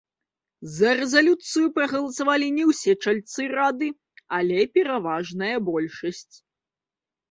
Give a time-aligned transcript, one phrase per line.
[0.77, 3.89] За рэзалюцыю прагаласавалі не ўсе чальцы рады,
[4.41, 6.35] але пераважная большасць.